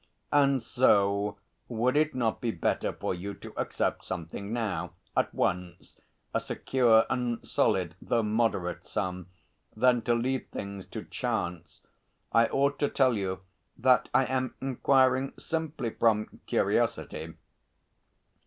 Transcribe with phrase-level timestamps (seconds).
[0.31, 5.99] "And so would it not be better for you to accept something now, at once,
[6.33, 9.27] a secure and solid though moderate sum,
[9.77, 11.81] than to leave things to chance?
[12.31, 13.41] I ought to tell you
[13.77, 17.35] that I am inquiring simply from curiosity."